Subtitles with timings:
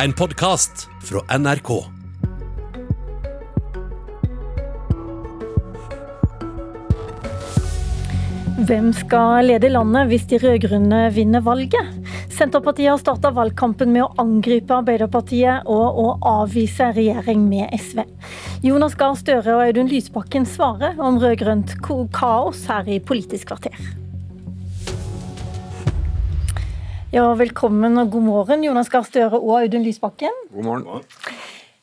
[0.00, 1.68] En podkast fra NRK.
[8.64, 11.92] Hvem skal lede landet hvis de rød-grønne vinner valget?
[12.32, 16.08] Senterpartiet har starta valgkampen med å angripe Arbeiderpartiet og å
[16.40, 18.06] avvise regjering med SV.
[18.64, 21.76] Jonas Gahr Støre og Audun Lysbakken svarer om rød-grønt
[22.16, 23.76] kaos her i Politisk kvarter.
[27.12, 30.32] Ja, velkommen og god morgen, Jonas Gahr Støre og Audun Lysbakken.
[30.48, 31.02] God morgen.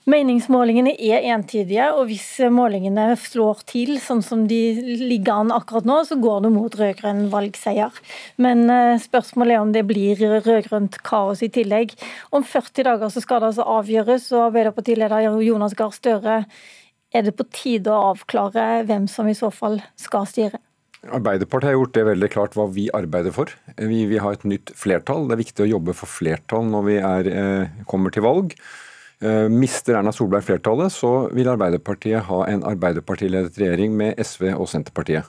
[0.09, 4.57] Meningsmålingene er entydige, og hvis målingene slår til sånn som de
[5.03, 7.99] ligger an akkurat nå, så går det mot rød-grønn valgseier.
[8.41, 11.93] Men eh, spørsmålet er om det blir rød-grønt kaos i tillegg.
[12.33, 16.39] Om 40 dager så skal det altså avgjøres, og Arbeiderpartileder Jonas Gahr Støre,
[17.13, 20.63] er det på tide å avklare hvem som i så fall skal styre?
[21.07, 23.51] Arbeiderpartiet har gjort det veldig klart hva vi arbeider for.
[23.77, 25.29] Vi vil ha et nytt flertall.
[25.29, 28.53] Det er viktig å jobbe for flertall når vi er, eh, kommer til valg.
[29.21, 34.67] Eh, mister Erna Solberg flertallet, så vil Arbeiderpartiet ha en Arbeiderpartiledet regjering med SV og
[34.67, 35.25] Senterpartiet.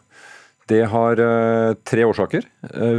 [0.70, 2.44] Det har uh, tre årsaker.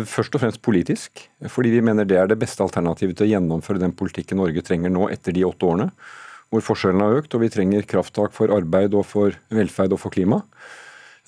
[0.04, 3.80] Først og fremst politisk, fordi vi mener det er det beste alternativet til å gjennomføre
[3.80, 5.88] den politikken Norge trenger nå etter de åtte årene,
[6.52, 10.12] hvor forskjellene har økt og vi trenger krafttak for arbeid og for velferd og for
[10.12, 10.42] klima.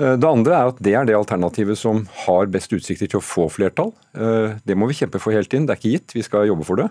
[0.02, 3.25] Uh, det andre er at det er det alternativet som har best utsikter til å
[3.25, 3.94] få flertall.
[4.13, 5.66] Det må vi kjempe for helt inn.
[5.66, 6.89] det er ikke gitt, vi skal jobbe for det.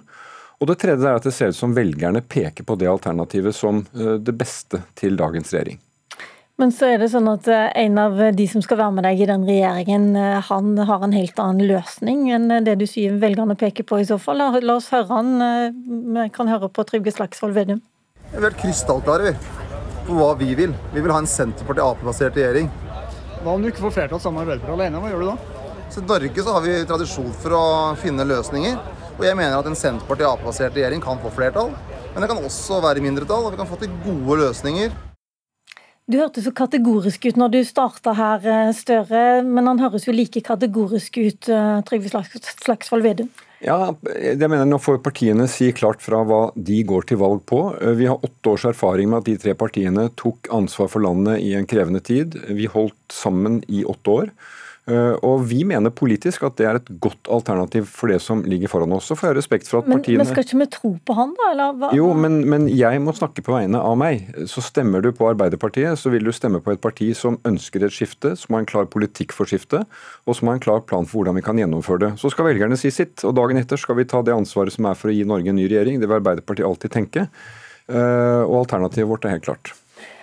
[0.63, 3.83] Og Det tredje er at det ser ut som velgerne peker på det alternativet som
[3.99, 5.81] eh, det beste til dagens regjering.
[6.61, 9.25] Men så er det sånn at eh, en av de som skal være med deg
[9.25, 13.59] i den regjeringen, eh, han har en helt annen løsning enn det du sier velgerne
[13.59, 14.45] peker på i så fall.
[14.63, 15.35] La oss høre han.
[16.15, 17.83] Vi kan høre på Trygve Slagsvold Vedum.
[18.31, 19.35] Vi er helt krystallklare
[20.07, 20.79] på hva vi vil.
[20.95, 22.71] Vi vil ha en Senterparti-Ap-basert regjering.
[23.43, 24.99] Hva om du ikke får flertall sammen med Arbeiderpartiet alene?
[25.03, 25.63] Hva gjør du da?
[25.91, 27.63] Så I Norge så har vi tradisjon for å
[27.99, 28.77] finne løsninger.
[29.17, 31.73] Og jeg mener at en Senterparti-Ap-basert regjering kan få flertall.
[32.13, 34.95] Men det kan også være mindretall, og vi kan få til gode løsninger.
[36.07, 38.47] Du hørtes så kategorisk ut når du starta her,
[38.79, 39.43] Støre.
[39.43, 43.33] Men han høres jo like kategorisk ut, eh, Trygve Slagsvold Vedum.
[43.63, 47.61] Ja, jeg mener Nå får partiene si klart fra hva de går til valg på.
[47.79, 51.45] Eh, vi har åtte års erfaring med at de tre partiene tok ansvar for landet
[51.45, 52.35] i en krevende tid.
[52.51, 54.33] Vi holdt sammen i åtte år.
[54.91, 58.71] Eh, og Vi mener politisk at det er et godt alternativ for det som ligger
[58.73, 59.07] foran oss.
[59.11, 60.23] Så får jeg respekt for at men, partiene...
[60.25, 61.51] Men skal ikke vi tro på han, da?
[61.53, 61.91] Eller hva?
[61.95, 64.27] Jo, men, men, jeg må snakke på vegne av meg.
[64.51, 67.95] Så stemmer du på Arbeiderpartiet, så vil du stemme på et parti som ønsker et
[67.95, 69.85] skifte, som har en klar politikk for skifte,
[70.27, 72.13] og som har en klar plan for hvordan vi kan gjennomføre det.
[72.23, 74.99] Så skal velgerne si sitt, og dagen etter skal vi ta det ansvaret som er
[74.99, 76.03] for å gi Norge en ny regjering.
[76.03, 77.29] Det vil Arbeiderpartiet alltid tenke.
[77.87, 79.75] Eh, og alternativet vårt er helt klart.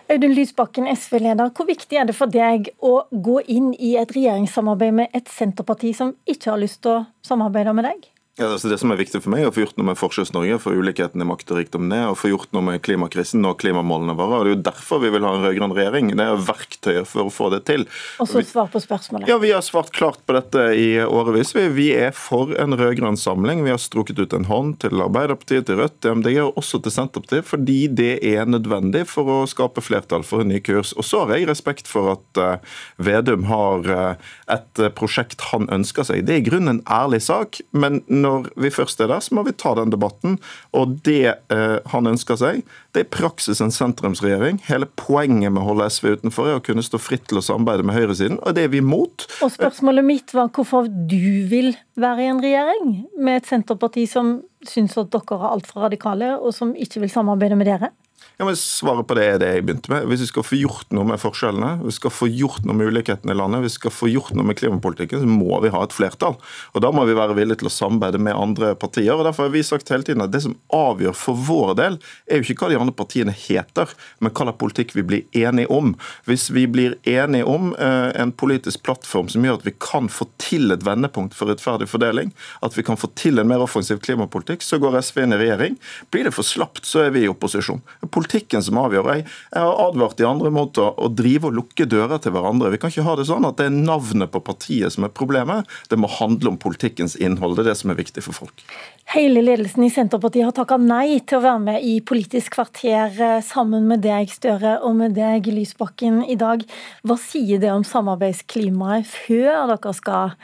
[0.10, 1.52] Audun Lysbakken, SV-leder.
[1.54, 5.92] Hvor viktig er det for deg å gå inn i et regjeringssamarbeid med et Senterparti
[5.94, 8.08] som ikke har lyst til å samarbeide med deg?
[8.40, 10.62] Ja, altså Det som er viktig for meg, er å få gjort noe med Forskjells-Norge,
[10.64, 14.16] få ulikheten i makt og rikdom ned, og få gjort noe med klimakrisen og klimamålene
[14.16, 14.38] våre.
[14.38, 16.12] og Det er jo derfor vi vil ha en rød-grønn regjering.
[16.16, 17.84] Det er verktøyet for å få det til.
[18.24, 19.28] Og så svar på spørsmålet.
[19.28, 21.52] Ja, Vi har svart klart på dette i årevis.
[21.76, 23.66] Vi er for en rød-grønn samling.
[23.66, 26.96] Vi har strukket ut en hånd til Arbeiderpartiet, til Rødt, til MDG og også til
[26.96, 30.94] Senterpartiet, fordi det er nødvendig for å skape flertall for en ny kurs.
[30.96, 36.08] Og så har jeg respekt for at uh, Vedum har uh, et prosjekt han ønsker
[36.08, 36.24] seg.
[36.24, 37.60] Det er i grunnen en ærlig sak.
[37.76, 40.38] men når når vi først er der, så må vi ta den debatten.
[40.78, 42.64] Og det eh, han ønsker seg,
[42.94, 44.62] det er i praksis en sentrumsregjering.
[44.70, 47.88] Hele poenget med å holde SV utenfor er å kunne stå fritt til å samarbeide
[47.88, 49.28] med høyresiden, og det er vi imot.
[49.46, 54.38] Og spørsmålet mitt var hvorfor du vil være i en regjering med et Senterparti som
[54.68, 57.94] syns at dere er altfor radikale, og som ikke vil samarbeide med dere?
[58.40, 60.06] Ja, men Svaret på det er det jeg begynte med.
[60.08, 63.34] Hvis vi skal få gjort noe med forskjellene, vi skal få gjort noe med ulikhetene
[63.34, 66.38] i landet, vi skal få gjort noe med klimapolitikken, så må vi ha et flertall.
[66.72, 69.12] Og Da må vi være villige til å samarbeide med andre partier.
[69.12, 71.98] og Derfor har vi sagt hele tiden at det som avgjør for vår del,
[72.32, 73.92] er jo ikke hva de andre partiene heter,
[74.24, 75.92] men hva slags politikk vi blir enige om.
[76.24, 80.30] Hvis vi blir enige om eh, en politisk plattform som gjør at vi kan få
[80.40, 82.32] til et vendepunkt for rettferdig fordeling,
[82.64, 85.78] at vi kan få til en mer offensiv klimapolitikk, så går SV inn i regjering.
[86.08, 87.84] Blir det for slapt, så er vi i opposisjon.
[88.08, 89.08] Politikk politikken som avgjør.
[89.14, 92.70] Jeg, jeg har advart de andre mot å, å, drive og lukke dører til hverandre.
[92.74, 95.68] Vi kan ikke ha det sånn at det er navnet på partiet som er problemet.
[95.90, 97.58] Det må handle om politikkens innhold.
[97.58, 98.64] Det er det som er viktig for folk.
[99.10, 103.40] Hele ledelsen i Senterpartiet har takka nei til å være med i Politisk kvarter eh,
[103.46, 106.62] sammen med deg, Støre, og med deg, Lysbakken, i dag.
[107.02, 110.36] Hva sier det om samarbeidsklimaet før dere skal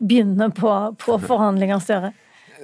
[0.00, 0.72] begynne på,
[1.04, 2.14] på forhandlinger, Støre?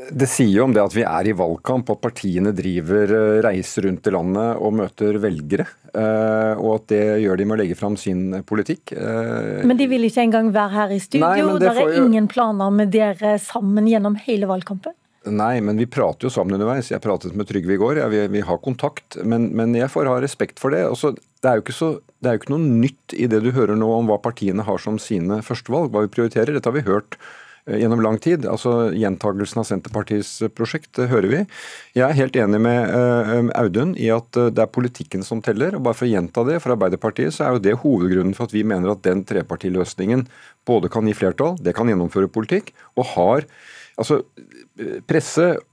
[0.09, 3.85] Det sier jo om det at vi er i valgkamp, at partiene driver eh, reiser
[3.87, 5.67] rundt i landet og møter velgere.
[5.91, 8.95] Eh, og at det gjør de med å legge fram sin politikk.
[8.97, 11.27] Eh, men de vil ikke engang være her i studio?
[11.27, 12.07] Nei, det er jo...
[12.07, 14.97] ingen planer med dere sammen gjennom hele valgkampen?
[15.29, 16.89] Nei, men vi prater jo sammen underveis.
[16.89, 17.99] Jeg pratet med Trygve i går.
[18.01, 20.87] Ja, vi, vi, har kontakt, men, men, jeg får ha respekt for det.
[20.89, 21.13] Også,
[21.45, 21.91] det, er så,
[22.25, 24.81] det er jo ikke noe nytt i det du hører nå om hva partiene har
[24.81, 26.57] som sine førstevalg, hva vi prioriterer.
[26.57, 27.19] Dette har vi hørt
[27.67, 28.47] gjennom lang tid.
[28.49, 31.41] Altså Gjentagelsen av Senterpartiets eh, prosjekt det hører vi.
[31.99, 35.77] Jeg er helt enig med Audun i at det er politikken som teller.
[35.77, 38.55] og bare For å gjenta det, for Arbeiderpartiet så er jo det hovedgrunnen for at
[38.57, 40.27] vi mener at den trepartiløsningen
[40.69, 43.51] både kan gi flertall, det kan gjennomføre politikk, og har
[44.01, 44.23] altså
[45.11, 45.70] Presse Eh,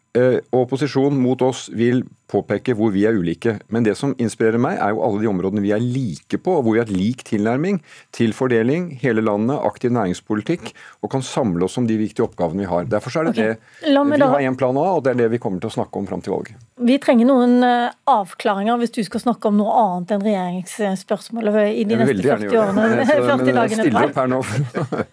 [0.51, 3.57] og opposisjon mot oss vil påpeke hvor vi er ulike.
[3.71, 6.65] Men det som inspirerer meg, er jo alle de områdene vi er like på, og
[6.65, 7.79] hvor vi har lik tilnærming
[8.15, 10.73] til fordeling, hele landet, aktiv næringspolitikk,
[11.03, 12.87] og kan samle oss om de viktige oppgavene vi har.
[12.91, 13.55] Derfor er det okay.
[13.85, 14.31] det vi da...
[14.33, 16.23] har en plan A, og det er det vi kommer til å snakke om fram
[16.25, 16.59] til valget.
[16.87, 21.87] Vi trenger noen uh, avklaringer hvis du skal snakke om noe annet enn regjeringsspørsmålet i
[21.87, 23.07] de neste 40 årene.
[23.07, 24.43] 40 jeg Stiller opp her nå.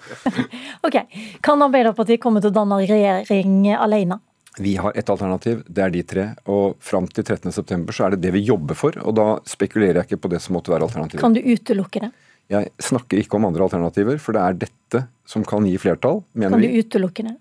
[0.87, 1.01] ok.
[1.45, 4.21] Kan Arbeiderpartiet komme til å danne regjering alene?
[4.59, 6.27] Vi har ett alternativ, det er de tre.
[6.51, 8.97] Og fram til 13.9 så er det det vi jobber for.
[9.03, 11.23] Og da spekulerer jeg ikke på det som måtte være alternativet.
[11.23, 12.13] Kan du utelukke det?
[12.53, 16.61] Jeg snakker ikke om andre alternativer, for det er dette som kan gi flertall, mener
[16.61, 16.69] vi.
[16.69, 17.35] Kan du utelukke det?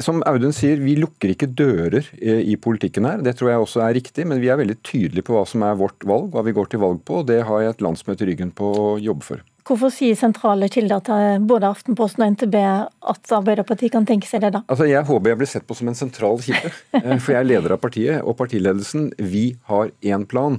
[0.00, 3.20] Som Audun sier, vi lukker ikke dører i politikken her.
[3.20, 5.76] Det tror jeg også er riktig, men vi er veldig tydelige på hva som er
[5.76, 7.20] vårt valg, hva vi går til valg på.
[7.20, 9.44] og Det har jeg et landsmøte i ryggen på å jobbe for.
[9.70, 14.50] Hvorfor sier sentrale kilder til både Aftenposten og NTB at Arbeiderpartiet kan tenke seg det,
[14.56, 14.64] da?
[14.66, 17.46] Altså, Jeg håper jeg blir sett på som en sentral kilde, eh, for jeg er
[17.46, 18.24] leder av partiet.
[18.26, 20.58] Og partiledelsen, vi har én plan.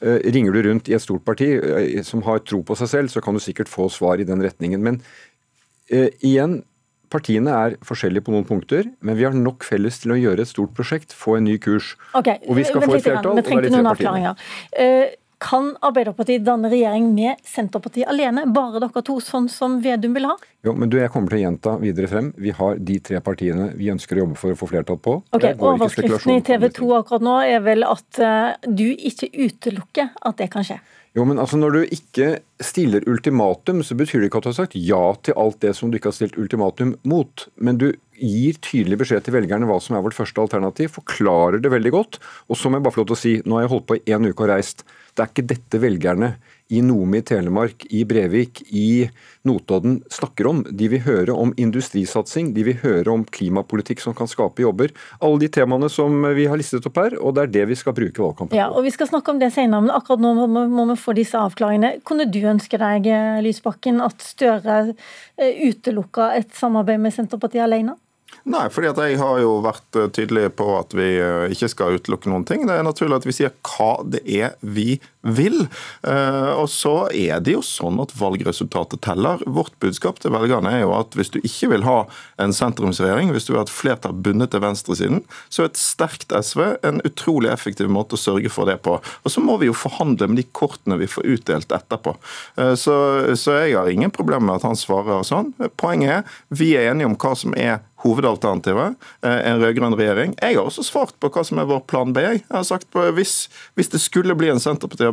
[0.00, 3.12] Eh, ringer du rundt i et stort parti eh, som har tro på seg selv,
[3.14, 4.82] så kan du sikkert få svar i den retningen.
[4.82, 5.00] Men
[5.94, 6.60] uh, igjen,
[7.10, 10.50] partiene er forskjellige på noen punkter, men vi har nok felles til å gjøre et
[10.50, 11.96] stort prosjekt, få en ny kurs.
[12.12, 13.38] Okay, og vi skal få et flertall.
[13.40, 14.46] Vi trengte noen avklaringer.
[14.74, 20.26] Uh, kan Arbeiderpartiet danne regjering med Senterpartiet alene, bare dere to, sånn som Vedum vil
[20.26, 20.34] ha?
[20.66, 22.32] Jo, men du, Jeg kommer til å gjenta videre frem.
[22.36, 25.18] Vi har de tre partiene vi ønsker å jobbe for å få flertall på.
[25.36, 30.42] Ok, Overskriften i TV 2 akkurat nå er vel at uh, du ikke utelukker at
[30.42, 30.80] det kan skje?
[31.18, 32.26] Jo, men altså Når du ikke
[32.62, 35.90] stiller ultimatum, så betyr det ikke at du har sagt ja til alt det som
[35.90, 37.46] du ikke har stilt ultimatum mot.
[37.58, 37.88] Men du
[38.18, 42.20] gir tydelig beskjed til velgerne hva som er vårt første alternativ, forklarer det veldig godt.
[42.50, 43.98] Og så må jeg bare få lov til å si, nå har jeg holdt på
[43.98, 44.86] i én uke og reist.
[45.14, 46.32] Det er ikke dette velgerne
[46.68, 49.08] i Nome i Telemark, i Brevik, i
[49.42, 50.62] Notodden snakker om.
[50.70, 54.92] De vil høre om industrisatsing, de vil høre om klimapolitikk som kan skape jobber.
[55.24, 57.96] Alle de temaene som vi har listet opp her, og det er det vi skal
[57.96, 58.60] bruke valgkampen på.
[58.60, 61.40] Ja, og Vi skal snakke om det senere, men akkurat nå må vi få disse
[61.40, 62.02] avklaringene.
[62.08, 63.08] Kunne du ønske deg,
[63.44, 64.78] Lysbakken, at Støre
[65.36, 67.96] eh, utelukka et samarbeid med Senterpartiet alene?
[68.48, 71.98] Nei, fordi at jeg har jo vært eh, tydelig på at vi eh, ikke skal
[71.98, 72.64] utelukke noen ting.
[72.68, 75.66] Det er naturlig at vi sier hva det er vi vil.
[76.06, 79.42] Eh, og så er det jo sånn at valgresultatet teller.
[79.46, 81.98] Vårt budskap til velgerne er jo at hvis du ikke vil ha
[82.42, 86.34] en sentrumsregjering, hvis du vil ha et flertall bundet til venstresiden, så er et sterkt
[86.34, 88.98] SV en utrolig effektiv måte å sørge for det på.
[88.98, 92.14] Og så må vi jo forhandle med de kortene vi får utdelt etterpå.
[92.78, 92.94] Så,
[93.38, 95.52] så jeg har ingen problemer med at han svarer sånn.
[95.80, 100.34] Poenget er vi er enige om hva som er hovedalternativet, eh, en rød-grønn regjering.
[100.38, 102.22] Jeg har også svart på hva som er vår plan B.
[102.22, 104.62] Jeg har sagt på, hvis, hvis det skulle bli en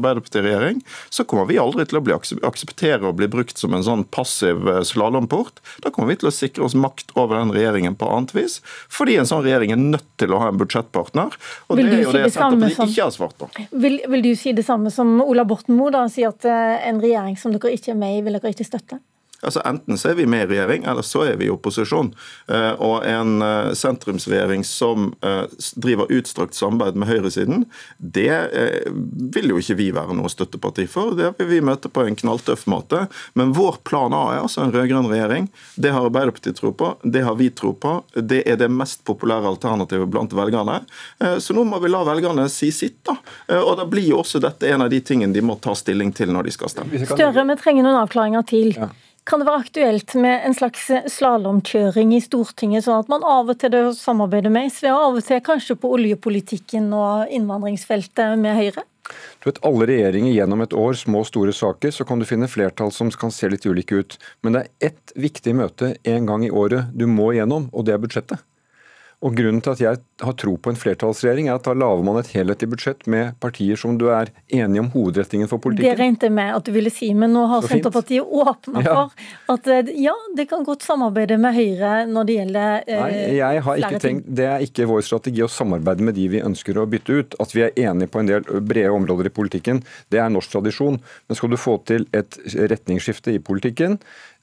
[0.06, 4.04] Senterparti-Arbeiderparti-regjering, så kommer vi aldri til å bli akseptere å bli brukt som en sånn
[4.14, 5.62] passiv eh, slalåmport.
[5.84, 8.60] Da kommer vi til å sikre oss makt over den regjeringen på annet vis,
[8.92, 11.36] fordi en sånn regjering er nødt til å ha en budsjettpartner.
[11.70, 13.50] Og det er jo si det, det Senterpartiet som, ikke har svart på.
[13.86, 17.02] Vil, vil, du si det samme som Ola Borten Moe, da, si at eh, en
[17.04, 19.02] regjering som dere ikke er med i, vil dere ikke støtte?
[19.46, 22.12] Altså Enten så er vi med i regjering, eller så er vi i opposisjon.
[22.50, 25.44] Eh, og en eh, sentrumsregjering som eh,
[25.82, 27.66] driver utstrakt samarbeid med høyresiden,
[27.98, 28.34] det
[29.36, 31.14] vil jo ikke vi være noe støtteparti for.
[31.18, 33.06] Det vil vi møte på en knalltøff måte.
[33.38, 35.50] Men vår plan A er altså en rød-grønn regjering.
[35.76, 37.98] Det har Arbeiderpartiet tro på, det har vi tro på.
[38.16, 40.80] Det er det mest populære alternativet blant velgerne.
[41.42, 43.18] Så nå må vi la velgerne si sitt, da.
[43.62, 46.32] Og da blir jo også dette en av de tingene de må ta stilling til
[46.34, 47.06] når de skal stemme.
[47.06, 48.74] Større, vi trenger noen avklaringer til.
[48.78, 48.92] Ja.
[49.26, 53.58] Kan det være aktuelt med en slags slalåmkjøring i Stortinget, sånn at man av og
[53.58, 58.86] til samarbeider med SV, og av og til kanskje på oljepolitikken og innvandringsfeltet med Høyre?
[59.42, 62.50] Du vet, Alle regjeringer gjennom et år, små og store saker, så kan du finne
[62.50, 64.18] flertall som kan se litt ulike ut.
[64.46, 67.98] Men det er ett viktig møte en gang i året du må gjennom, og det
[67.98, 68.46] er budsjettet.
[69.26, 72.20] Og Grunnen til at jeg har tro på en flertallsregjering, er at da lager man
[72.20, 75.90] et helhetlig budsjett med partier som du er enige om hovedretningen for politikken.
[75.90, 78.94] Det regnet jeg med at du ville si, men nå har Senterpartiet åpna ja.
[78.94, 83.24] for at eh, ja, det kan godt samarbeide med Høyre når det gjelder eh, Nei,
[83.40, 86.78] jeg har ikke tenkt, Det er ikke vår strategi å samarbeide med de vi ønsker
[86.78, 87.38] å bytte ut.
[87.42, 89.82] At vi er enige på en del brede områder i politikken,
[90.14, 91.02] det er norsk tradisjon.
[91.26, 93.98] Men skal du få til et retningsskifte i politikken,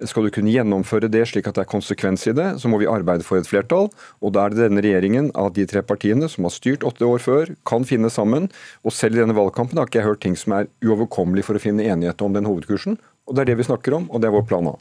[0.09, 2.89] Skal du kunne gjennomføre det slik at det er konsekvens i det, så må vi
[2.91, 3.91] arbeide for et flertall.
[4.23, 7.23] Og da er det denne regjeringen av de tre partiene som har styrt åtte år
[7.23, 8.49] før, kan finne sammen.
[8.87, 11.63] Og selv i denne valgkampen har ikke jeg hørt ting som er uoverkommelig for å
[11.63, 12.99] finne enighet om den hovedkursen.
[13.29, 14.75] Og det er det vi snakker om, og det er vår plan A.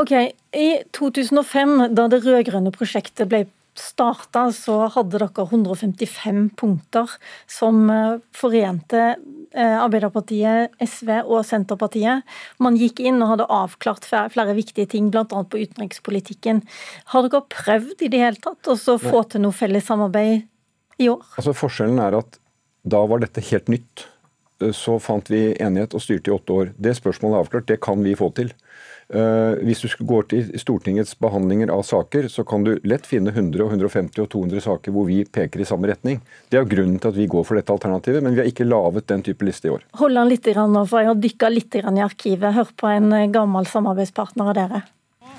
[0.00, 0.12] Ok,
[0.54, 3.44] I 2005, da det rød-grønne prosjektet ble
[3.76, 7.12] starta, så hadde dere 155 punkter
[7.50, 9.16] som eh, forente
[9.56, 12.26] Arbeiderpartiet, SV og Senterpartiet.
[12.62, 15.24] Man gikk inn og hadde avklart flere viktige ting, bl.a.
[15.26, 16.60] på utenrikspolitikken.
[17.12, 20.44] Har dere prøvd i det hele tatt å få til noe felles samarbeid
[21.02, 21.24] i år?
[21.36, 22.38] Altså Forskjellen er at
[22.86, 24.06] da var dette helt nytt.
[24.72, 26.70] Så fant vi enighet og styrte i åtte år.
[26.80, 28.54] Det spørsmålet er avklart, det kan vi få til.
[29.06, 33.68] Eh, hvis du går til Stortingets behandlinger av saker, så kan du lett finne 100,
[33.70, 36.18] 150 og 200 saker hvor vi peker i samme retning.
[36.50, 39.06] Det er grunnen til at vi går for dette alternativet, men vi har ikke laget
[39.12, 39.86] den type liste i år.
[40.00, 42.56] Hold an litt nå, for jeg har dykka litt i arkivet.
[42.56, 44.82] Hør på en eh, gammel samarbeidspartner av dere.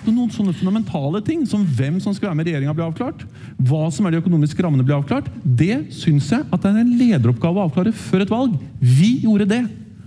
[0.05, 3.25] Noen sånne fundamentale ting som hvem som skal være med i regjeringa, blir avklart.
[3.67, 5.27] Hva som er de økonomiske rammene, blir avklart.
[5.43, 8.55] Det syns jeg at det er en lederoppgave å avklare før et valg.
[8.79, 9.61] Vi gjorde det.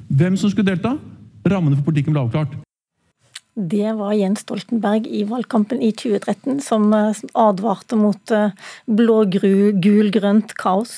[0.08, 0.96] Hvem som skulle delta.
[1.44, 2.56] Rammene for politikken ble avklart.
[3.54, 8.54] Det var Jens Stoltenberg i valgkampen i 2013 som eh, advarte mot eh,
[8.86, 10.94] blå-gul-grønt kaos.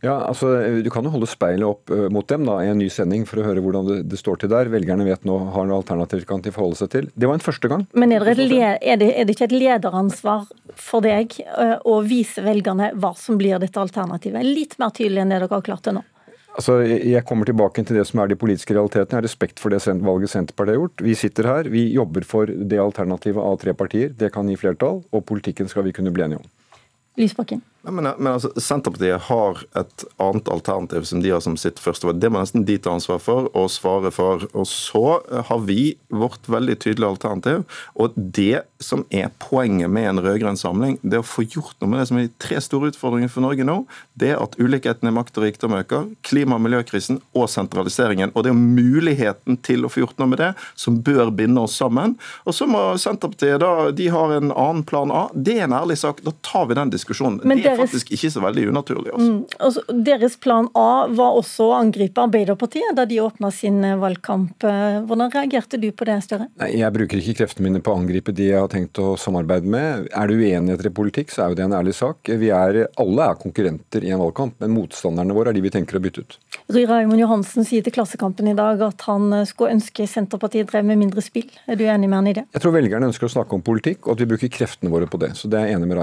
[0.00, 2.88] Ja, altså Du kan jo holde speilet opp eh, mot dem da, i en ny
[2.92, 4.72] sending for å høre hvordan det, det står til der.
[4.72, 7.12] Velgerne vet nå har noe alternativer kan de forholde seg til.
[7.12, 7.84] Det var en første gang.
[7.92, 10.48] Men er det, er, det, er det, ikke et lederansvar
[10.80, 11.36] for deg
[11.84, 14.48] å vise velgerne hva som blir dette alternativet?
[14.48, 16.08] Litt mer tydelig enn det dere har klart til nå?
[16.56, 19.12] Altså, Jeg kommer tilbake til det som er de politiske realitetene.
[19.12, 21.02] Jeg har respekt for det valget Senterpartiet har gjort.
[21.04, 24.08] Vi sitter her, vi jobber for det alternativet av tre partier.
[24.08, 26.48] Det kan gi flertall, og politikken skal vi kunne bli enige om.
[27.20, 27.60] Lysbakken.
[27.86, 32.08] Ja, men, men altså, Senterpartiet har et annet alternativ som de har som sitt første
[32.08, 32.18] valg.
[32.18, 34.42] Det må nesten de ta ansvar for og svare for.
[34.58, 37.62] Og så har vi vårt veldig tydelige alternativ.
[37.94, 41.92] Og det som er poenget med en rød-grønn samling, det er å få gjort noe
[41.92, 43.76] med det som er de tre store utfordringene for Norge nå.
[44.18, 48.34] Det er at ulikheten i makt og rikdom øker, klima- og miljøkrisen og sentraliseringen.
[48.34, 51.78] Og det er muligheten til å få gjort noe med det som bør binde oss
[51.78, 52.18] sammen.
[52.42, 55.28] Og så må Senterpartiet da, de har en annen plan A.
[55.30, 56.26] Det er en ærlig sak.
[56.26, 57.38] Da tar vi den diskusjonen.
[57.46, 59.12] Men det deres, faktisk ikke så veldig unaturlig.
[59.12, 59.26] også.
[59.26, 63.96] Mm, altså, deres plan A var også å angripe Arbeiderpartiet da de åpna sin eh,
[64.00, 64.64] valgkamp.
[64.64, 66.48] Eh, hvordan reagerte du på det, Støre?
[66.60, 69.68] Nei, Jeg bruker ikke kreftene mine på å angripe de jeg har tenkt å samarbeide
[69.70, 70.08] med.
[70.12, 72.30] Er det uenigheter i politikk, så er jo det en ærlig sak.
[72.40, 75.98] Vi er, alle er konkurrenter i en valgkamp, men motstanderne våre er de vi tenker
[75.98, 76.38] å bytte ut.
[76.72, 80.86] Ry Raymond Johansen sier til Klassekampen i dag at han eh, skulle ønske Senterpartiet drev
[80.88, 81.48] med mindre spill.
[81.66, 82.46] Er du enig med han i det?
[82.56, 85.20] Jeg tror velgerne ønsker å snakke om politikk, og at vi bruker kreftene våre på
[85.22, 85.34] det.
[85.38, 86.00] Så det er jeg enig med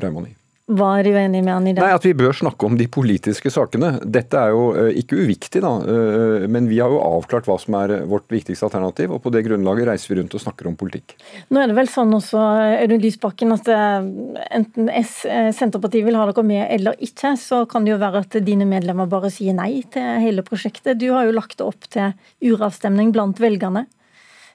[0.00, 0.34] Raymond i.
[0.70, 1.82] Hva er du enig med han i det?
[1.82, 3.96] Nei, At vi bør snakke om de politiske sakene.
[4.06, 5.72] Dette er jo uh, ikke uviktig, da.
[5.82, 9.42] Uh, men vi har jo avklart hva som er vårt viktigste alternativ, og på det
[9.48, 11.16] grunnlaget reiser vi rundt og snakker om politikk.
[11.50, 12.44] Nå er det vel sånn også,
[12.84, 15.20] Audun Lysbakken, at enten S,
[15.58, 19.10] Senterpartiet vil ha dere med eller ikke, så kan det jo være at dine medlemmer
[19.10, 21.00] bare sier nei til hele prosjektet.
[21.00, 22.14] Du har jo lagt det opp til
[22.52, 23.88] uravstemning blant velgerne.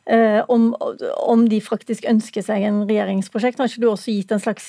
[0.06, 0.68] Om,
[1.26, 3.58] om de faktisk ønsker seg en regjeringsprosjekt.
[3.58, 4.68] Har ikke du også gitt en slags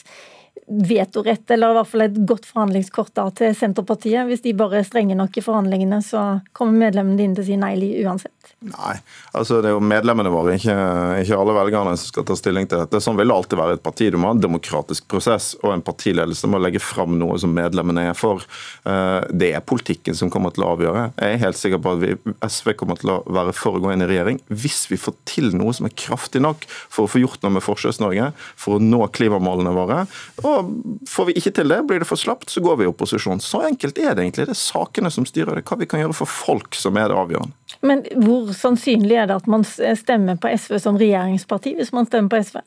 [0.67, 4.27] vetorett, eller i hvert fall et godt forhandlingskort da, til Senterpartiet.
[4.27, 6.25] Hvis de bare er strenge nok i forhandlingene, så
[6.57, 8.33] kommer medlemmene dine til å si nei uansett.
[8.67, 8.95] Nei,
[9.37, 10.75] altså det er jo medlemmene våre, ikke,
[11.21, 13.01] ikke, alle velgerne som skal ta stilling til dette.
[13.05, 14.09] Sånn vil det alltid være et parti.
[14.11, 18.09] Du må ha en demokratisk prosess, og en partiledelse må legge fram noe som medlemmene
[18.11, 18.43] er for.
[18.89, 21.05] Eh, det er politikken som kommer til å avgjøre.
[21.21, 23.93] Jeg er helt sikker på at vi, SV kommer til å være for å gå
[23.93, 27.23] inn i regjering hvis vi får til noe som er kraftig nok for å få
[27.23, 30.03] gjort noe med Forskjells-Norge, for å nå klimamålene våre.
[30.47, 30.71] Og
[31.11, 33.41] Får vi ikke til det, blir det for slapt, så går vi i opposisjon.
[33.43, 34.47] Så enkelt er det egentlig.
[34.49, 35.65] Det er sakene som styrer det.
[35.67, 37.55] Hva vi kan gjøre for folk som er det avgjørende.
[37.87, 42.33] Men hvor sannsynlig er det at man stemmer på SV som regjeringsparti, hvis man stemmer
[42.33, 42.63] på SV?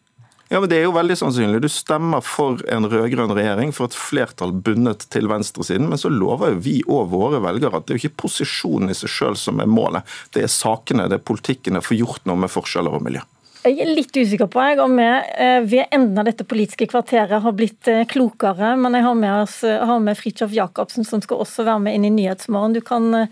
[0.49, 1.61] Ja, men Det er jo veldig sannsynlig.
[1.61, 6.55] Du stemmer for en rød-grønn regjering, for et flertall bundet til venstresiden, men så lover
[6.55, 9.61] jo vi og våre velgere at det er jo ikke posisjonen i seg sjøl som
[9.61, 10.09] er målet.
[10.33, 13.21] Det er sakene, det er politikken, er få gjort noe med forskjeller og miljø.
[13.59, 17.43] Jeg er litt usikker på jeg, om vi eh, ved enden av dette politiske kvarteret
[17.43, 18.71] har blitt eh, klokere.
[18.79, 21.97] Men jeg har med, oss, eh, har med Fridtjof Jacobsen, som skal også være med
[21.97, 22.77] inn i Nyhetsmorgen.
[22.77, 23.27] Du kan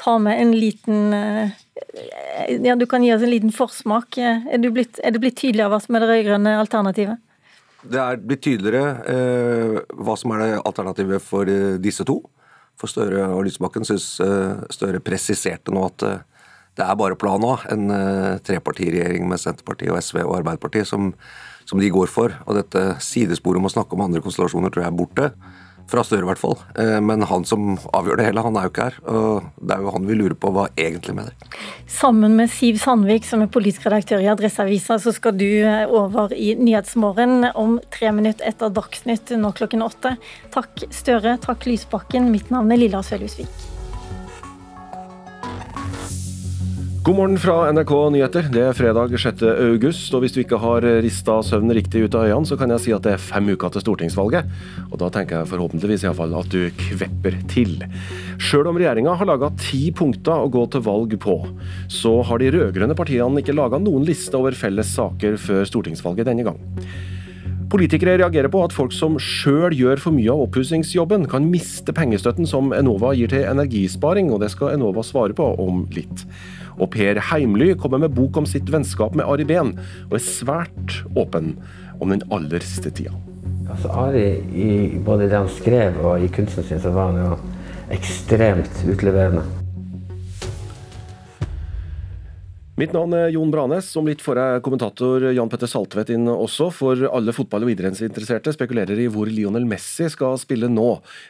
[0.00, 1.14] ta med en liten
[2.64, 4.18] ja, Du kan gi oss en liten forsmak.
[4.20, 7.24] Er, blitt, er det blitt tydeligere hva som er det rød-grønne alternativet?
[7.80, 11.48] Det er blitt tydeligere eh, hva som er det alternativet for
[11.80, 12.20] disse to.
[12.80, 16.20] For Støre og Lysbakken syns eh, Støre presiserte nå at eh,
[16.78, 21.10] det er bare plan A, en uh, trepartiregjering med Senterpartiet og SV og Arbeiderpartiet, som,
[21.66, 22.36] som, de går for.
[22.46, 25.32] Og dette sidesporet om å snakke om andre konstellasjoner tror jeg er borte.
[25.90, 26.54] fra Støre, i hvert fall.
[26.78, 28.98] Eh, men han som avgjør det hele, han er jo ikke her.
[29.10, 31.56] Og det er jo han vi lurer på hva egentlig mener.
[31.90, 36.30] Sammen med Siv Sandvik, som er politisk redaktør i Adresseavisa, så skal du eh, over
[36.30, 40.14] i Nyhetsmorgen om tre minutter etter Dagsnytt nå klokken åtte.
[40.54, 42.30] Takk Støre, takk Lysbakken.
[42.30, 43.69] Mitt navn er Lilla Sølhusvik.
[47.00, 48.48] God morgen fra NRK Nyheter.
[48.52, 49.40] Det er fredag 6.
[49.48, 52.82] august, og hvis du ikke har rista søvnen riktig ut av øynene, så kan jeg
[52.84, 54.50] si at det er fem uker til stortingsvalget.
[54.90, 57.78] Og da tenker jeg forhåpentligvis i fall at du kvepper til.
[58.36, 61.38] Sjøl om regjeringa har laga ti punkter å gå til valg på,
[61.88, 66.44] så har de rød-grønne partiene ikke laga noen liste over felles saker før stortingsvalget denne
[66.50, 66.60] gang.
[67.70, 72.48] Politikere reagerer på at folk som sjøl gjør for mye av oppussingsjobben, kan miste pengestøtten
[72.50, 76.26] som Enova gir til energisparing, og det skal Enova svare på om litt.
[76.80, 79.74] Og Per Heimly kommer med bok om sitt vennskap med Ari Behn,
[80.08, 81.54] og er svært åpen
[82.00, 83.12] om den aller siste tida.
[83.70, 84.70] Altså Ari, i
[85.04, 87.36] både det han skrev og i kunsten sin, så var han jo
[87.94, 89.44] ekstremt utleverende.
[92.80, 93.90] Mitt navn er Jon Branes.
[93.98, 98.54] Om litt får jeg kommentator Jan Petter Saltvedt inn også, for alle fotball- og idrettsinteresserte
[98.54, 100.86] spekulerer i hvor Lionel Messi skal spille nå.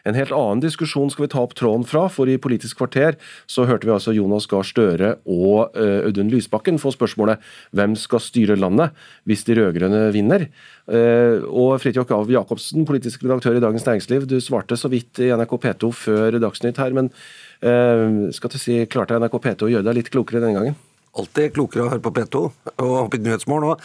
[0.07, 3.19] En helt annen diskusjon skal vi ta opp tråden fra, for i Politisk kvarter
[3.51, 7.43] så hørte vi altså Jonas Gahr Støre og uh, Audun Lysbakken få spørsmålet
[7.75, 8.95] hvem skal styre landet
[9.27, 10.47] hvis de rød-grønne vinner.
[10.87, 15.33] Uh, og Fridtjof Gav Jacobsen, politisk redaktør i Dagens Næringsliv, du svarte så vidt i
[15.35, 19.89] NRK P2 før Dagsnytt her, men uh, skal du si, klarte NRK P2 å gjøre
[19.91, 20.79] deg litt klokere denne gangen?
[21.19, 23.85] Alltid klokere å høre på P2 og hoppe i Nyhetsmorgen òg.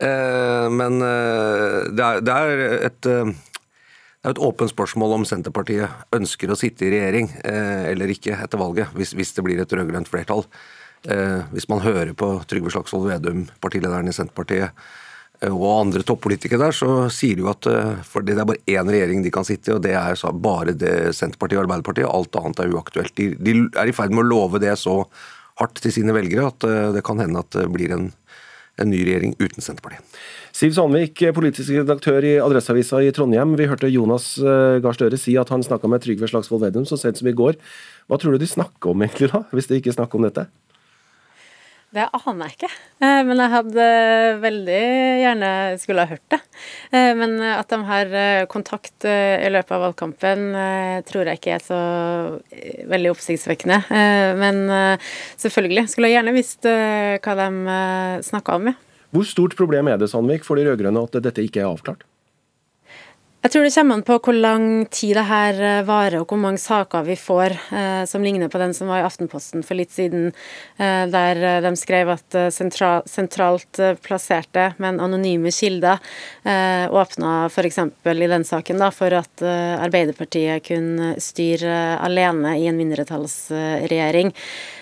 [0.00, 3.32] Eh, men eh, det er, et eh,
[4.20, 8.60] det er et åpent spørsmål om Senterpartiet ønsker å sitte i regjering eller ikke etter
[8.60, 10.42] valget, hvis, hvis det blir et rød-grønt flertall.
[11.54, 14.76] Hvis man hører på Trygve Slagsvold Vedum, partilederen i Senterpartiet,
[15.48, 17.64] og andre toppolitikere der, så sier de jo at
[18.04, 20.94] for det er bare én regjering de kan sitte i, og det er bare det
[21.16, 22.12] Senterpartiet og Arbeiderpartiet.
[22.12, 23.16] Alt annet er uaktuelt.
[23.16, 25.00] De, de er i ferd med å love det så
[25.60, 28.10] hardt til sine velgere at eh, det kan hende at det blir en,
[28.80, 30.04] en ny regjering uten Senterpartiet.
[30.56, 33.54] Siv Sandvik, politisk redaktør i Adresseavisa i Trondheim.
[33.58, 36.98] Vi hørte Jonas eh, Gahr Støre si at han snakka med Trygve Slagsvold Vedum så
[36.98, 37.60] sent som i går.
[38.10, 40.48] Hva tror du de snakker om egentlig da, hvis de ikke snakker om dette?
[41.90, 42.68] Det aner jeg ikke,
[43.02, 43.84] eh, men jeg hadde
[44.44, 44.82] veldig
[45.24, 45.48] gjerne
[45.82, 46.38] skulle ha hørt det.
[46.94, 50.44] Eh, men at de har eh, kontakt i løpet av valgkampen,
[51.08, 51.80] tror jeg ikke er så
[52.90, 53.80] veldig oppsiktsvekkende.
[54.38, 54.62] Men
[55.40, 57.78] selvfølgelig skulle jeg gjerne visst hva de
[58.28, 58.78] snakka om, ja.
[59.10, 62.06] Hvor stort problem er det Sandvik, for de rød-grønne at dette ikke er avklart?
[63.40, 66.36] Jeg tror det kommer an på hvor lang tid det her eh, varer, og hvor
[66.42, 69.94] mange saker vi får eh, som ligner på den som var i Aftenposten for litt
[69.94, 70.26] siden,
[70.76, 76.04] eh, der eh, de skrev at eh, sentral, sentralt plasserte, men anonyme kilder
[76.44, 77.80] eh, åpna f.eks.
[77.80, 84.34] i den saken da, for at Arbeiderpartiet kunne styre alene i en mindretallsregjering.
[84.36, 84.79] Eh,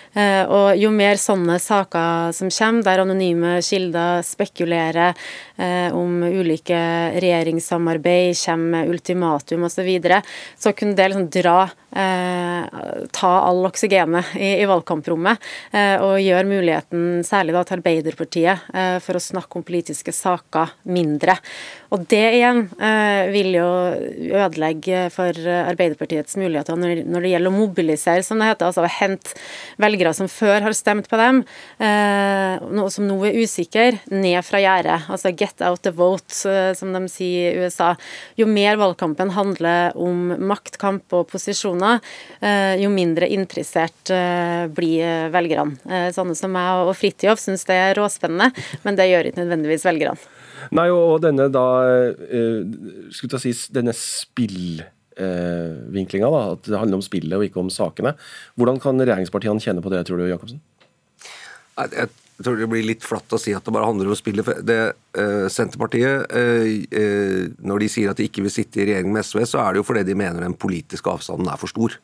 [0.49, 5.13] og jo mer sånne saker som kommer, der anonyme kilder spekulerer
[5.57, 6.79] eh, om ulike
[7.19, 10.21] regjeringssamarbeid, kommer med ultimatum osv., så, videre,
[10.59, 11.59] så kunne det liksom dra
[11.91, 12.65] Eh,
[13.11, 15.41] ta all oksygenet i, i valgkamprommet
[15.73, 20.75] eh, og gjøre muligheten, særlig da til Arbeiderpartiet, eh, for å snakke om politiske saker
[20.85, 21.39] mindre.
[21.89, 22.65] Og Det igjen
[23.33, 23.67] vil jo
[24.37, 28.69] ødelegge for Arbeiderpartiets muligheter når, når, det gjelder å mobilisere, som det heter.
[28.69, 29.33] altså Å hente
[29.81, 31.41] velgere som før har stemt på dem,
[31.79, 35.09] noe som nå er usikker, ned fra gjerdet.
[35.09, 36.29] Altså get out the vote,
[36.77, 37.93] som de sier i USA.
[38.39, 41.99] Jo mer valgkampen handler om maktkamp og posisjoner,
[42.41, 46.11] eh, jo mindre interessert eh, blir eh, velgerne.
[46.15, 48.51] Sånne som meg og Fridtjof syns det er råspennende,
[48.85, 50.38] men det gjør ikke nødvendigvis velgerne.
[50.75, 51.65] Nei, og denne da
[53.13, 58.11] skulle jeg si, denne spillvinklinga, da, at det handler om spillet og ikke om sakene.
[58.59, 60.59] Hvordan kan regjeringspartiene kjenne på det, tror du, Jacobsen?
[62.39, 64.47] Jeg tror det blir litt flatt å si at det bare handler om spillet.
[64.63, 64.77] Det,
[65.19, 69.27] eh, Senterpartiet, eh, uh, når de sier at de ikke vil sitte i regjering med
[69.27, 71.99] SV, så er det jo fordi de mener den politiske avstanden er for stor.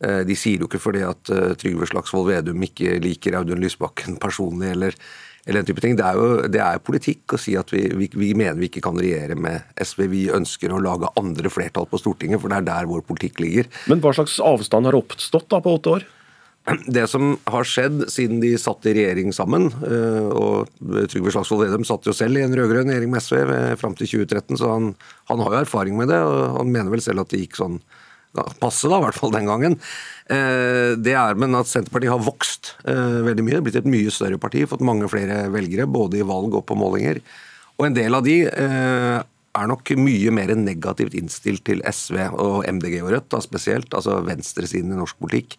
[0.00, 1.28] De sier jo ikke fordi at
[1.60, 4.94] Trygve Slagsvold Vedum ikke liker Audun Lysbakken personlig, eller,
[5.46, 5.96] eller den type ting.
[5.98, 8.84] Det er jo det er politikk å si at vi, vi, vi, mener vi ikke
[8.84, 10.06] kan regjere med SV.
[10.12, 13.70] Vi ønsker å lage andre flertall på Stortinget, for det er der vår politikk ligger.
[13.90, 16.08] Men hva slags avstand har oppstått da på åtte år?
[16.96, 20.68] Det som har skjedd siden de satt i regjering sammen, eh, og
[21.10, 23.40] Trygve Slagsvold Vedum satt jo selv i en rød-grønn regjering med SV
[23.80, 24.92] fram til 2013, så han,
[25.32, 26.20] han, har jo erfaring med det.
[26.20, 27.80] og Han mener vel selv at det gikk sånn
[28.32, 29.78] passe, da, i hvert fall den gangen.
[30.30, 34.38] Eh, det er men at Senterpartiet har vokst eh, veldig mye, blitt et mye større
[34.42, 37.22] parti, fått mange flere velgere, både i valg og på målinger.
[37.80, 38.42] Og en del av de
[39.50, 44.20] er nok mye mer negativt innstilt til SV og MDG og Rødt, da spesielt, altså
[44.26, 45.56] venstresiden i norsk politikk,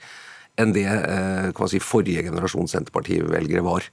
[0.60, 3.88] enn det eh, si, forrige generasjon Senterparti-velgere var.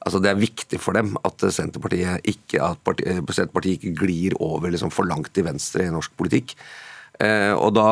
[0.00, 4.72] Altså Det er viktig for dem at Senterpartiet ikke, at parti, Senterpartiet ikke glir over
[4.72, 6.54] liksom for langt til venstre i norsk politikk.
[7.20, 7.86] Eh, og, da,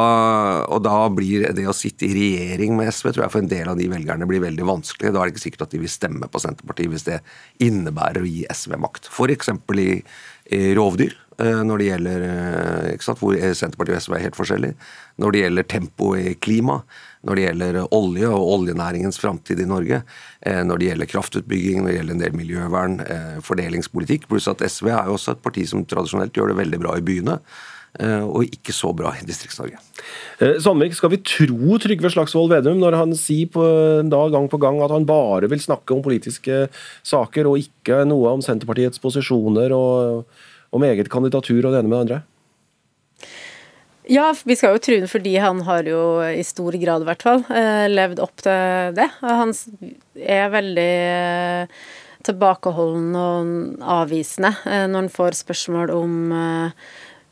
[0.73, 3.69] og, da, blir det å sitte i regjering med SV tror jeg for en del
[3.69, 5.13] av de velgerne blir veldig vanskelig.
[5.13, 7.21] Da er det ikke sikkert at de vil stemme på Senterpartiet hvis det
[7.65, 9.11] innebærer å gi SV makt.
[9.13, 9.53] F.eks.
[9.85, 9.91] i,
[10.57, 11.13] i rovdyr,
[11.45, 14.91] eh, når det gjelder eh, sant, hvor Senterpartiet og SV er helt forskjellige.
[15.21, 16.81] Når det gjelder tempo i klima,
[17.29, 19.99] når det gjelder olje og oljenæringens framtid i Norge,
[20.47, 22.95] når det gjelder kraftutbygging, når det gjelder en del miljøvern,
[23.43, 24.29] fordelingspolitikk.
[24.31, 27.03] Pluss at SV er jo også et parti som tradisjonelt gjør det veldig bra i
[27.05, 27.41] byene.
[27.99, 29.81] Eh, og ikke så bra i Distrikts-Norge.
[30.39, 33.65] Eh, Sandvik, skal vi tro Trygve Slagsvold Vedum når han sier på,
[34.07, 36.69] da, gang på gang at han bare vil snakke om politiske
[37.03, 40.29] saker, og ikke noe om Senterpartiets posisjoner og
[40.71, 42.21] om eget kandidatur og det ene med det andre?
[44.09, 47.27] Ja, vi skal jo tro det fordi han har jo i stor grad, i hvert
[47.27, 49.09] fall, eh, levd opp til det.
[49.27, 49.57] Han
[50.23, 50.95] er veldig
[52.29, 56.17] tilbakeholden og avvisende når han får spørsmål om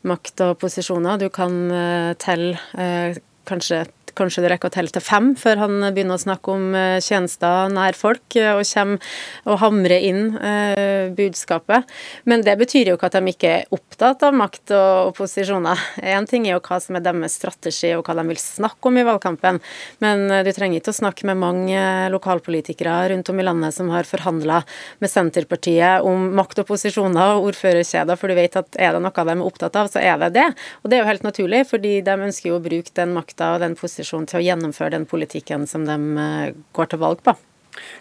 [0.07, 1.19] makt og posisjoner.
[1.21, 3.17] Du kan uh, telle uh,
[3.47, 3.85] kanskje
[4.17, 7.71] kanskje det rekker å telle til fem før han begynner å snakke om eh, tjenester
[7.73, 9.13] nær folk, eh, og kommer
[9.47, 11.87] og hamrer inn eh, budskapet.
[12.29, 15.81] Men det betyr jo ikke at de ikke er opptatt av makt og posisjoner.
[16.01, 18.99] Én ting er jo hva som er deres strategi og hva de vil snakke om
[18.99, 19.61] i valgkampen,
[20.03, 24.07] men du trenger ikke å snakke med mange lokalpolitikere rundt om i landet som har
[24.07, 24.61] forhandla
[25.03, 29.27] med Senterpartiet om makt og posisjoner og ordførerkjeder, for du vet at er det noe
[29.27, 30.47] de er opptatt av, så er det det.
[30.83, 33.63] Og det er jo helt naturlig, fordi de ønsker jo å bruke den makta og
[33.63, 37.35] den posisjonen posisjon til å gjennomføre den politikken som de eh, går til valg på.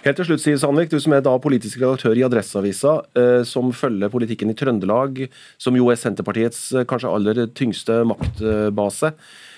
[0.06, 3.72] Helt til slutt, Siv Sandvik, du som er da politisk redaktør i Adresseavisa, eh, som
[3.72, 5.26] følger politikken i Trøndelag,
[5.58, 9.12] som jo er Senterpartiets eh, kanskje aller tyngste maktbase.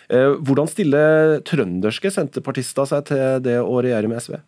[0.08, 4.38] Hvordan stiller trønderske senterpartister seg til det å regjere med SV?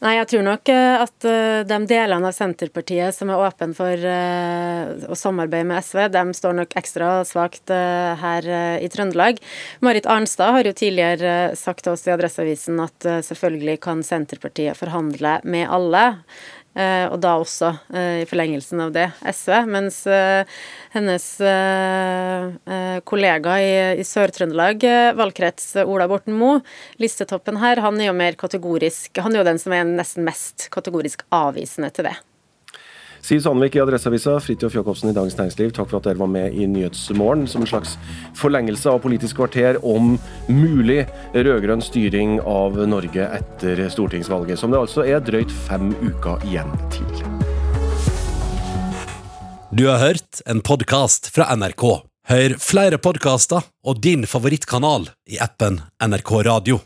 [0.00, 4.04] Nei, jeg tror nok eh, at eh, de delene av Senterpartiet som er åpne for
[4.08, 8.48] eh, å samarbeide med SV, de står nok ekstra svakt her
[8.80, 9.42] i Trøndelag.
[9.84, 15.36] Marit Arnstad har jo tidligere sagt til oss i Adresseavisen at selvfølgelig kan Senterpartiet forhandle
[15.44, 16.06] med alle.
[16.70, 19.54] Eh, og da også eh, i forlengelsen av det SV.
[19.70, 20.46] Mens eh,
[20.94, 21.26] hennes
[23.10, 24.86] kollega i, Sør-Trøndelag
[25.18, 26.62] valgkrets, Ola Borten Moe,
[27.02, 30.68] listetoppen her, han er jo mer kategorisk Han er jo den som er nesten mest
[30.74, 32.16] kategorisk avvisende til det.
[33.20, 36.56] Siv Sandvik i Adresseavisa, Fridtjof Jacobsen i Dagens Næringsliv, takk for at dere var med
[36.56, 37.96] i Nyhetsmorgen som en slags
[38.40, 40.14] forlengelse av Politisk kvarter om
[40.48, 41.04] mulig
[41.34, 47.24] rød-grønn styring av Norge etter stortingsvalget, som det altså er drøyt fem uker igjen til.
[49.70, 51.84] Du har hørt en podkast fra NRK.
[52.30, 56.80] Hør flere podkaster og din favorittkanal i appen NRK Radio.